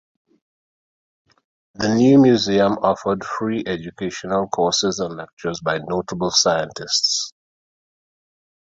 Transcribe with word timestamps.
The 1.75 1.93
new 1.93 2.17
museum 2.19 2.73
offered 2.81 3.23
free 3.23 3.63
educational 3.67 4.47
courses 4.47 4.97
and 4.97 5.15
lectures 5.15 5.59
by 5.63 5.77
notable 5.77 6.31
scientists. 6.31 7.31